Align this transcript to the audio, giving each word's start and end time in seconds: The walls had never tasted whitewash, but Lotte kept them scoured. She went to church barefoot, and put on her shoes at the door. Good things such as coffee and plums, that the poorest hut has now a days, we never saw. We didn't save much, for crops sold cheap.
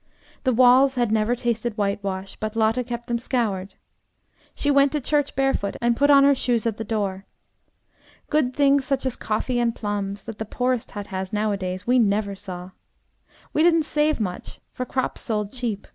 The 0.45 0.51
walls 0.51 0.95
had 0.95 1.11
never 1.11 1.35
tasted 1.35 1.77
whitewash, 1.77 2.35
but 2.37 2.55
Lotte 2.55 2.87
kept 2.87 3.05
them 3.05 3.19
scoured. 3.19 3.75
She 4.55 4.71
went 4.71 4.91
to 4.93 4.99
church 4.99 5.35
barefoot, 5.35 5.75
and 5.79 5.95
put 5.95 6.09
on 6.09 6.23
her 6.23 6.33
shoes 6.33 6.65
at 6.65 6.77
the 6.77 6.83
door. 6.83 7.27
Good 8.31 8.55
things 8.55 8.83
such 8.83 9.05
as 9.05 9.15
coffee 9.15 9.59
and 9.59 9.75
plums, 9.75 10.23
that 10.23 10.39
the 10.39 10.45
poorest 10.45 10.89
hut 10.89 11.05
has 11.13 11.31
now 11.31 11.51
a 11.51 11.57
days, 11.57 11.85
we 11.85 11.99
never 11.99 12.33
saw. 12.33 12.71
We 13.53 13.61
didn't 13.61 13.83
save 13.83 14.19
much, 14.19 14.59
for 14.73 14.85
crops 14.87 15.21
sold 15.21 15.51
cheap. 15.53 15.85